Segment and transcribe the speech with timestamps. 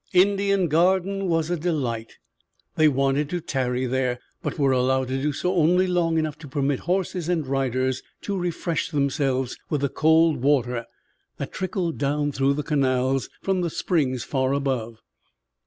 [0.13, 2.17] Indian Garden was a delight.
[2.75, 6.47] They wanted to tarry there, but were allowed to do so only long enough to
[6.47, 10.87] permit horses and riders to refresh themselves with the cold water
[11.37, 15.03] that trickled down through the canals from the springs far above.